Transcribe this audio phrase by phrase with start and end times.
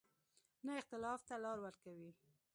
[0.65, 2.11] نه اختلاف ته لار ورکوي.